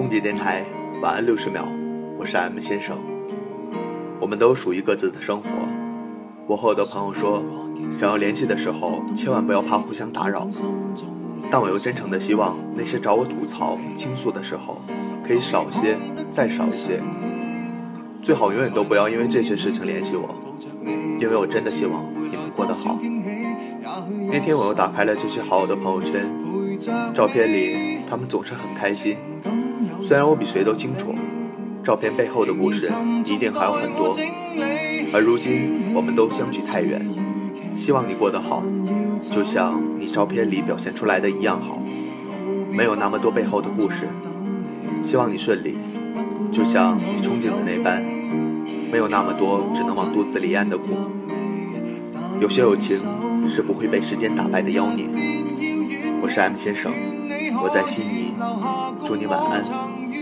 [0.00, 0.64] 空姐电台
[1.02, 1.62] 晚安六十秒，
[2.18, 2.96] 我是 M 先生。
[4.18, 5.50] 我们都属于各自的生活。
[6.46, 7.42] 我和我的朋友说，
[7.90, 10.48] 想要联系的时候，千万不要怕互相打扰。
[11.50, 14.80] 但我又真诚的希望，那些找我吐槽、倾诉的时候，
[15.22, 15.98] 可以少些，
[16.30, 16.98] 再少一些。
[18.22, 20.34] 最好永远都不要因为这些事情联系我，
[21.20, 22.98] 因为我真的希望你们过得好。
[24.32, 26.24] 那天我又打开了这些好友的朋友圈，
[27.12, 29.18] 照片里他们总是很开心。
[30.02, 31.14] 虽然我比谁都清楚，
[31.84, 32.90] 照片背后的故事
[33.24, 34.16] 一定还有很多。
[35.12, 37.04] 而如今我们都相距太远，
[37.76, 38.62] 希望你过得好，
[39.20, 41.78] 就像你照片里表现出来的一样好。
[42.72, 44.08] 没有那么多背后的故事，
[45.02, 45.76] 希望你顺利，
[46.52, 48.02] 就像你憧憬的那般。
[48.90, 50.96] 没有那么多只能往肚子里咽的苦。
[52.40, 52.98] 有些友情
[53.48, 55.06] 是不会被时间打败的妖孽。
[56.20, 56.90] 我是 M 先生，
[57.56, 58.34] 我在悉尼，
[59.04, 60.19] 祝你晚安。